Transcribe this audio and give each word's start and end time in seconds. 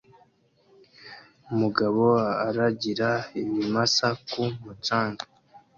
umugabo 1.53 2.03
aragira 2.47 3.09
ibimasa 3.41 4.07
ku 4.29 4.41
mucanga 4.63 5.23